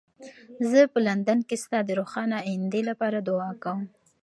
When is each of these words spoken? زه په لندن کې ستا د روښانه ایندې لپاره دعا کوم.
زه 0.69 0.79
په 0.93 0.99
لندن 1.07 1.39
کې 1.47 1.55
ستا 1.63 1.79
د 1.85 1.89
روښانه 1.99 2.37
ایندې 2.49 2.81
لپاره 2.89 3.17
دعا 3.27 3.51
کوم. 3.63 3.81